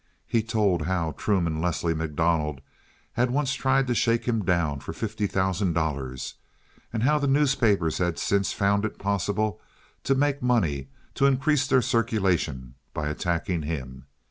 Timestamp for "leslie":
1.61-1.93